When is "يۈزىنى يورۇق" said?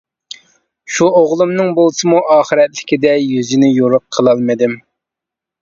3.25-4.07